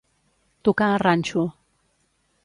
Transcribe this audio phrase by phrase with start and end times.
[0.65, 1.43] Tocar a ranxo.